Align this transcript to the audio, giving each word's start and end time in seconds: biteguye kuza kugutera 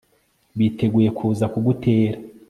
biteguye 0.57 1.09
kuza 1.17 1.45
kugutera 1.53 2.17